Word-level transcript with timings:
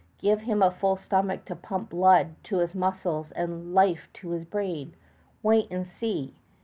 Give 0.17 0.41
him 0.41 0.63
a 0.63 0.71
full 0.71 0.95
stomach 0.95 1.45
to 1.45 1.55
pump 1.55 1.91
blood 1.91 2.29
to 2.45 2.57
his 2.57 2.73
muscles 2.73 3.31
and 3.33 3.75
life 3.75 4.09
to 4.15 4.31
his 4.31 4.45
brain! 4.45 4.95
Wait 5.43 5.67
and 5.69 5.85
see! 5.85 6.33